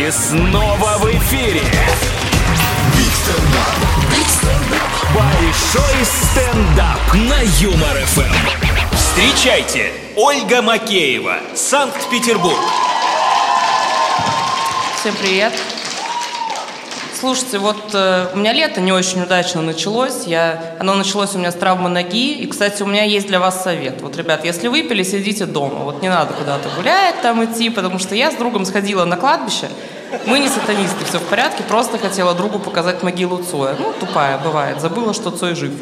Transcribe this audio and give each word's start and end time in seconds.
И 0.00 0.10
снова 0.10 0.96
в 0.96 1.10
эфире. 1.14 1.60
Большой 5.14 6.04
стендап 6.06 7.12
на 7.12 7.42
Юмор 7.58 7.98
ФМ. 8.06 8.96
Встречайте, 8.96 9.92
Ольга 10.16 10.62
Макеева, 10.62 11.40
Санкт-Петербург. 11.54 12.56
Всем 14.98 15.14
привет. 15.16 15.52
Слушайте, 17.20 17.58
вот 17.58 17.76
э, 17.92 18.28
у 18.32 18.38
меня 18.38 18.54
лето 18.54 18.80
не 18.80 18.92
очень 18.92 19.20
удачно 19.20 19.60
началось. 19.60 20.24
Я, 20.24 20.76
оно 20.78 20.94
началось 20.94 21.34
у 21.34 21.38
меня 21.38 21.52
с 21.52 21.54
травмы 21.54 21.90
ноги. 21.90 22.32
И, 22.32 22.46
кстати, 22.46 22.82
у 22.82 22.86
меня 22.86 23.04
есть 23.04 23.26
для 23.26 23.38
вас 23.38 23.62
совет. 23.62 24.00
Вот, 24.00 24.16
ребят, 24.16 24.42
если 24.42 24.68
выпили, 24.68 25.02
сидите 25.02 25.44
дома. 25.44 25.80
Вот 25.80 26.00
не 26.00 26.08
надо 26.08 26.32
куда-то 26.32 26.70
гулять 26.78 27.20
там 27.20 27.44
идти, 27.44 27.68
потому 27.68 27.98
что 27.98 28.14
я 28.14 28.30
с 28.30 28.36
другом 28.36 28.64
сходила 28.64 29.04
на 29.04 29.18
кладбище. 29.18 29.68
Мы 30.24 30.38
не 30.38 30.48
сатанисты, 30.48 31.04
все 31.04 31.18
в 31.18 31.24
порядке. 31.24 31.62
Просто 31.62 31.98
хотела 31.98 32.32
другу 32.32 32.58
показать 32.58 33.02
могилу 33.02 33.36
Цоя. 33.42 33.76
Ну, 33.78 33.92
тупая 34.00 34.38
бывает. 34.38 34.80
Забыла, 34.80 35.12
что 35.12 35.30
Цой 35.30 35.54
жив. 35.54 35.72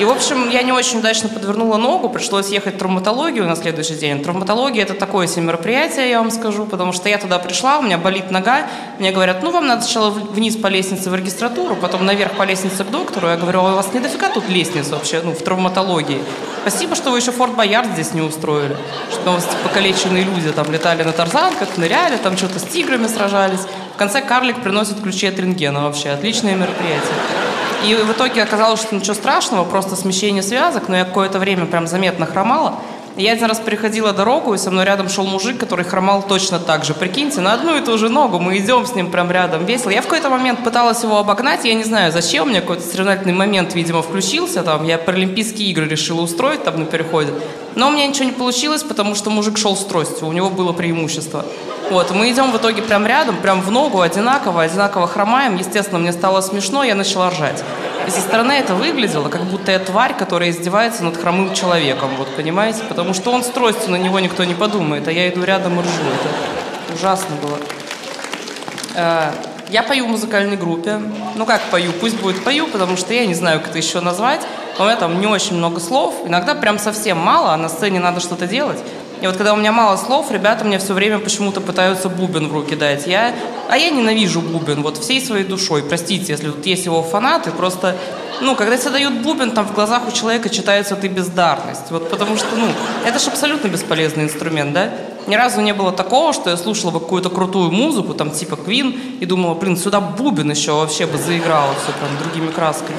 И, 0.00 0.04
в 0.04 0.10
общем, 0.10 0.50
я 0.50 0.62
не 0.62 0.72
очень 0.72 0.98
удачно 0.98 1.28
подвернула 1.28 1.76
ногу, 1.76 2.08
пришлось 2.08 2.48
ехать 2.48 2.74
в 2.74 2.78
травматологию 2.78 3.46
на 3.46 3.54
следующий 3.54 3.94
день. 3.94 4.24
Травматология– 4.24 4.82
это 4.84 4.94
такое 4.94 5.28
себе 5.28 5.42
мероприятие, 5.42 6.10
я 6.10 6.18
вам 6.18 6.32
скажу, 6.32 6.66
потому 6.66 6.92
что 6.92 7.08
я 7.08 7.16
туда 7.16 7.38
пришла, 7.38 7.78
у 7.78 7.82
меня 7.82 7.96
болит 7.96 8.32
нога, 8.32 8.66
мне 8.98 9.12
говорят, 9.12 9.44
ну, 9.44 9.52
вам 9.52 9.68
надо 9.68 9.82
сначала 9.82 10.10
вниз 10.10 10.56
по 10.56 10.66
лестнице 10.66 11.10
в 11.10 11.14
регистратуру, 11.14 11.76
потом 11.76 12.04
наверх 12.04 12.32
по 12.32 12.42
лестнице 12.42 12.82
к 12.82 12.90
доктору. 12.90 13.28
Я 13.28 13.36
говорю, 13.36 13.60
а 13.60 13.72
у 13.72 13.76
вас 13.76 13.92
не 13.94 14.00
дофига 14.00 14.30
тут 14.30 14.48
лестниц 14.48 14.88
вообще, 14.88 15.20
ну, 15.22 15.30
в 15.30 15.42
травматологии. 15.42 16.20
Спасибо, 16.62 16.96
что 16.96 17.12
вы 17.12 17.18
еще 17.18 17.30
Форт 17.30 17.54
Боярд 17.54 17.92
здесь 17.92 18.14
не 18.14 18.20
устроили, 18.20 18.76
что 19.12 19.30
у 19.30 19.34
вас 19.34 19.46
покалеченные 19.62 20.24
люди 20.24 20.50
там 20.50 20.72
летали 20.72 21.04
на 21.04 21.12
тарзанках, 21.12 21.76
ныряли, 21.76 22.16
там 22.16 22.36
что-то 22.36 22.58
с 22.58 22.64
тиграми 22.64 23.06
сражались. 23.06 23.60
В 23.94 23.96
конце 23.96 24.22
карлик 24.22 24.60
приносит 24.60 25.00
ключи 25.00 25.28
от 25.28 25.38
рентгена 25.38 25.84
вообще. 25.84 26.10
Отличное 26.10 26.56
мероприятие. 26.56 27.43
И 27.84 27.94
в 27.94 28.12
итоге 28.12 28.42
оказалось, 28.42 28.80
что 28.80 28.94
ничего 28.94 29.14
страшного, 29.14 29.64
просто 29.64 29.94
смещение 29.94 30.42
связок, 30.42 30.88
но 30.88 30.96
я 30.96 31.04
какое-то 31.04 31.38
время 31.38 31.66
прям 31.66 31.86
заметно 31.86 32.24
хромала. 32.24 32.80
Я 33.16 33.32
один 33.32 33.44
раз 33.44 33.60
переходила 33.60 34.12
дорогу, 34.12 34.54
и 34.54 34.58
со 34.58 34.72
мной 34.72 34.84
рядом 34.84 35.08
шел 35.08 35.24
мужик, 35.24 35.56
который 35.56 35.84
хромал 35.84 36.24
точно 36.24 36.58
так 36.58 36.84
же. 36.84 36.94
Прикиньте, 36.94 37.40
на 37.40 37.52
одну 37.52 37.78
и 37.78 37.80
ту 37.80 37.96
же 37.96 38.08
ногу 38.08 38.40
мы 38.40 38.58
идем 38.58 38.84
с 38.86 38.94
ним 38.96 39.12
прям 39.12 39.30
рядом 39.30 39.64
весело. 39.66 39.90
Я 39.90 40.00
в 40.00 40.06
какой-то 40.06 40.30
момент 40.30 40.64
пыталась 40.64 41.04
его 41.04 41.18
обогнать, 41.18 41.64
я 41.64 41.74
не 41.74 41.84
знаю 41.84 42.10
зачем, 42.10 42.46
у 42.46 42.50
меня 42.50 42.60
какой-то 42.60 42.82
соревновательный 42.82 43.32
момент, 43.32 43.72
видимо, 43.76 44.02
включился. 44.02 44.64
Там, 44.64 44.82
я 44.84 44.98
паралимпийские 44.98 45.70
игры 45.70 45.86
решила 45.86 46.22
устроить 46.22 46.64
там 46.64 46.80
на 46.80 46.86
переходе. 46.86 47.32
Но 47.76 47.88
у 47.88 47.92
меня 47.92 48.08
ничего 48.08 48.24
не 48.24 48.32
получилось, 48.32 48.82
потому 48.82 49.14
что 49.14 49.30
мужик 49.30 49.58
шел 49.58 49.76
с 49.76 49.84
тростью, 49.84 50.26
у 50.26 50.32
него 50.32 50.50
было 50.50 50.72
преимущество. 50.72 51.46
Вот, 51.90 52.10
мы 52.10 52.32
идем 52.32 52.50
в 52.50 52.56
итоге 52.56 52.82
прям 52.82 53.06
рядом, 53.06 53.36
прям 53.36 53.60
в 53.60 53.70
ногу, 53.70 54.00
одинаково, 54.00 54.62
одинаково 54.62 55.06
хромаем. 55.06 55.54
Естественно, 55.56 56.00
мне 56.00 56.12
стало 56.12 56.40
смешно, 56.40 56.82
я 56.82 56.96
начала 56.96 57.30
ржать. 57.30 57.62
Со 58.08 58.20
стороны 58.20 58.52
это 58.52 58.74
выглядело, 58.74 59.28
как 59.28 59.42
будто 59.44 59.72
я 59.72 59.78
тварь, 59.78 60.14
которая 60.16 60.50
издевается 60.50 61.04
над 61.04 61.16
хромым 61.16 61.54
человеком, 61.54 62.10
вот, 62.16 62.28
понимаете? 62.36 62.82
Потому 62.88 63.14
что 63.14 63.32
он 63.32 63.42
с 63.42 63.48
тростью, 63.48 63.90
на 63.90 63.96
него 63.96 64.20
никто 64.20 64.44
не 64.44 64.54
подумает, 64.54 65.08
а 65.08 65.12
я 65.12 65.28
иду 65.28 65.42
рядом 65.42 65.78
и 65.78 65.82
ржу. 65.82 65.90
Это 65.90 66.94
ужасно 66.94 67.34
было. 67.42 67.58
Э, 68.94 69.30
я 69.70 69.82
пою 69.82 70.06
в 70.06 70.10
музыкальной 70.10 70.56
группе. 70.56 71.00
Ну 71.34 71.46
как 71.46 71.62
пою? 71.70 71.92
Пусть 71.92 72.20
будет 72.20 72.44
пою, 72.44 72.66
потому 72.68 72.96
что 72.96 73.14
я 73.14 73.26
не 73.26 73.34
знаю, 73.34 73.60
как 73.60 73.70
это 73.70 73.78
еще 73.78 74.00
назвать. 74.00 74.40
У 74.78 74.82
меня 74.82 74.96
там 74.96 75.20
не 75.20 75.26
очень 75.26 75.56
много 75.56 75.80
слов. 75.80 76.14
Иногда 76.26 76.54
прям 76.54 76.78
совсем 76.78 77.18
мало, 77.18 77.54
а 77.54 77.56
на 77.56 77.68
сцене 77.68 78.00
надо 78.00 78.20
что-то 78.20 78.46
делать. 78.46 78.78
И 79.20 79.26
вот 79.26 79.36
когда 79.36 79.54
у 79.54 79.56
меня 79.56 79.72
мало 79.72 79.96
слов, 79.96 80.30
ребята 80.30 80.64
мне 80.64 80.78
все 80.78 80.92
время 80.92 81.18
почему-то 81.18 81.60
пытаются 81.60 82.08
бубен 82.08 82.48
в 82.48 82.52
руки 82.52 82.74
дать. 82.74 83.06
Я, 83.06 83.32
а 83.68 83.76
я 83.76 83.90
ненавижу 83.90 84.40
бубен, 84.40 84.82
вот 84.82 84.98
всей 84.98 85.20
своей 85.20 85.44
душой. 85.44 85.82
Простите, 85.82 86.32
если 86.32 86.50
тут 86.50 86.64
есть 86.66 86.84
его 86.84 87.02
фанаты, 87.02 87.50
просто, 87.50 87.96
ну, 88.40 88.54
когда 88.56 88.76
тебе 88.76 88.90
дают 88.90 89.14
бубен, 89.22 89.52
там 89.52 89.66
в 89.66 89.74
глазах 89.74 90.08
у 90.08 90.12
человека 90.12 90.48
читается 90.48 90.96
ты 90.96 91.08
бездарность. 91.08 91.90
Вот 91.90 92.10
потому 92.10 92.36
что, 92.36 92.54
ну, 92.56 92.66
это 93.04 93.18
же 93.18 93.30
абсолютно 93.30 93.68
бесполезный 93.68 94.24
инструмент, 94.24 94.72
да? 94.72 94.90
Ни 95.26 95.36
разу 95.36 95.60
не 95.60 95.72
было 95.72 95.90
такого, 95.90 96.32
что 96.32 96.50
я 96.50 96.56
слушала 96.56 96.92
какую-то 96.92 97.30
крутую 97.30 97.70
музыку, 97.70 98.12
там 98.14 98.30
типа 98.30 98.54
Queen, 98.54 99.18
и 99.20 99.26
думала, 99.26 99.54
блин, 99.54 99.76
сюда 99.76 100.00
бубен 100.00 100.50
еще 100.50 100.72
вообще 100.72 101.06
бы 101.06 101.16
заиграла 101.16 101.74
все 101.74 101.92
прям 101.92 102.18
другими 102.22 102.50
красками. 102.50 102.98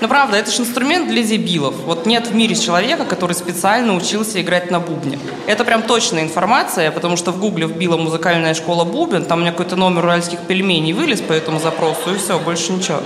Ну, 0.00 0.08
правда, 0.08 0.38
это 0.38 0.50
же 0.50 0.62
инструмент 0.62 1.08
для 1.08 1.22
дебилов. 1.22 1.74
Вот 1.84 2.06
нет 2.06 2.28
в 2.28 2.34
мире 2.34 2.54
человека, 2.54 3.04
который 3.04 3.34
специально 3.34 3.94
учился 3.94 4.40
играть 4.40 4.70
на 4.70 4.80
бубне. 4.80 5.18
Это 5.46 5.62
прям 5.64 5.82
точная 5.82 6.22
информация, 6.22 6.90
потому 6.90 7.18
что 7.18 7.32
в 7.32 7.38
гугле 7.38 7.66
вбила 7.66 7.98
музыкальная 7.98 8.54
школа 8.54 8.84
бубен, 8.84 9.26
там 9.26 9.40
у 9.40 9.42
меня 9.42 9.50
какой-то 9.52 9.76
номер 9.76 10.04
уральских 10.04 10.40
пельменей 10.40 10.94
вылез 10.94 11.20
по 11.20 11.34
этому 11.34 11.60
запросу, 11.60 12.14
и 12.14 12.18
все, 12.18 12.38
больше 12.38 12.72
ничего. 12.72 13.00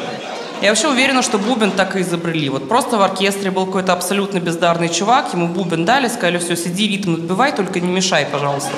Я 0.62 0.68
вообще 0.68 0.88
уверена, 0.88 1.22
что 1.22 1.38
бубен 1.38 1.72
так 1.72 1.96
и 1.96 2.00
изобрели. 2.00 2.48
Вот 2.48 2.68
просто 2.68 2.96
в 2.96 3.02
оркестре 3.02 3.50
был 3.50 3.66
какой-то 3.66 3.92
абсолютно 3.92 4.38
бездарный 4.38 4.88
чувак, 4.88 5.32
ему 5.34 5.48
бубен 5.48 5.84
дали, 5.84 6.06
сказали, 6.06 6.38
все, 6.38 6.56
сиди, 6.56 6.86
ритм 6.86 7.14
отбивай, 7.14 7.52
только 7.52 7.80
не 7.80 7.90
мешай, 7.90 8.24
пожалуйста. 8.24 8.70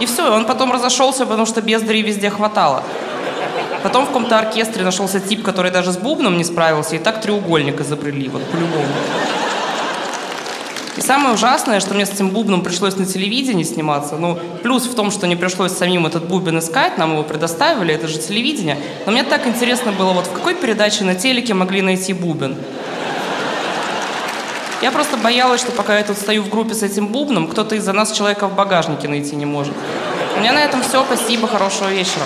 И 0.00 0.06
все, 0.06 0.34
он 0.34 0.44
потом 0.44 0.72
разошелся, 0.72 1.24
потому 1.24 1.46
что 1.46 1.62
бездарей 1.62 2.02
везде 2.02 2.30
хватало. 2.30 2.82
Потом 3.82 4.04
в 4.04 4.08
каком-то 4.08 4.38
оркестре 4.38 4.84
нашелся 4.84 5.20
тип, 5.20 5.42
который 5.42 5.70
даже 5.70 5.92
с 5.92 5.96
бубном 5.96 6.36
не 6.36 6.44
справился, 6.44 6.96
и 6.96 6.98
так 6.98 7.20
треугольник 7.20 7.80
изобрели, 7.80 8.28
вот 8.28 8.42
по-любому. 8.44 8.84
И 10.96 11.00
самое 11.00 11.34
ужасное, 11.34 11.80
что 11.80 11.94
мне 11.94 12.04
с 12.04 12.10
этим 12.10 12.28
бубном 12.28 12.62
пришлось 12.62 12.96
на 12.96 13.06
телевидении 13.06 13.64
сниматься. 13.64 14.16
Ну, 14.16 14.38
плюс 14.62 14.84
в 14.84 14.94
том, 14.94 15.10
что 15.10 15.26
не 15.26 15.36
пришлось 15.36 15.72
самим 15.72 16.06
этот 16.06 16.26
бубен 16.26 16.58
искать, 16.58 16.98
нам 16.98 17.12
его 17.12 17.22
предоставили, 17.22 17.94
это 17.94 18.06
же 18.06 18.18
телевидение. 18.18 18.76
Но 19.06 19.12
мне 19.12 19.22
так 19.22 19.46
интересно 19.46 19.92
было, 19.92 20.12
вот 20.12 20.26
в 20.26 20.32
какой 20.32 20.54
передаче 20.54 21.04
на 21.04 21.14
телеке 21.14 21.54
могли 21.54 21.80
найти 21.80 22.12
бубен? 22.12 22.56
Я 24.82 24.90
просто 24.90 25.16
боялась, 25.16 25.60
что 25.60 25.72
пока 25.72 25.96
я 25.96 26.04
тут 26.04 26.18
стою 26.18 26.42
в 26.42 26.48
группе 26.50 26.74
с 26.74 26.82
этим 26.82 27.06
бубном, 27.06 27.48
кто-то 27.48 27.76
из-за 27.76 27.92
нас 27.92 28.12
человека 28.12 28.48
в 28.48 28.54
багажнике 28.54 29.08
найти 29.08 29.36
не 29.36 29.46
может. 29.46 29.74
У 30.36 30.40
меня 30.40 30.52
на 30.52 30.62
этом 30.62 30.82
все. 30.82 31.04
Спасибо, 31.04 31.46
хорошего 31.46 31.88
вечера. 31.88 32.24